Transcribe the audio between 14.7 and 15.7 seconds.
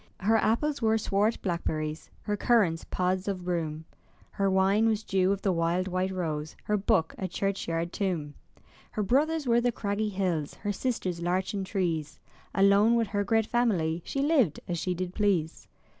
she did please.